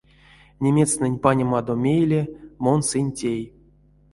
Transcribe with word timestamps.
Немецтнень 0.67 1.21
панемадо 1.23 1.73
мейле 1.83 2.21
мон 2.63 2.79
сынь 2.89 3.11
тей. 3.17 3.41